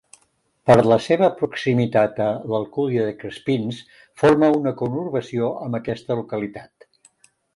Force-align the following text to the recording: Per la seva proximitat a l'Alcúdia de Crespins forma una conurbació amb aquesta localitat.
Per 0.69 0.75
la 0.91 0.95
seva 1.07 1.27
proximitat 1.41 2.21
a 2.29 2.29
l'Alcúdia 2.53 3.03
de 3.09 3.13
Crespins 3.23 3.83
forma 4.23 4.51
una 4.61 4.75
conurbació 4.81 5.51
amb 5.67 5.81
aquesta 5.83 6.21
localitat. 6.23 6.91